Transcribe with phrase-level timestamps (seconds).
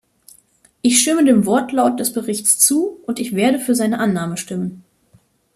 [0.81, 4.83] Ich stimme dem Wortlaut des Berichts zu, und ich werde für seine Annahme stimmen.